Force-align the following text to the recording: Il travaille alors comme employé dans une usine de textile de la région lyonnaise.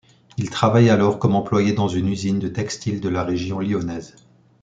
Il 0.37 0.49
travaille 0.49 0.89
alors 0.89 1.19
comme 1.19 1.35
employé 1.35 1.73
dans 1.73 1.87
une 1.87 2.07
usine 2.07 2.39
de 2.39 2.47
textile 2.47 3.01
de 3.01 3.09
la 3.09 3.23
région 3.23 3.59
lyonnaise. 3.59 4.15